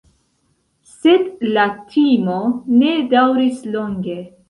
Sed 0.93 1.27
la 1.59 1.67
timo 1.93 2.41
ne 2.81 2.93
daŭris 3.15 3.65
longe. 3.79 4.23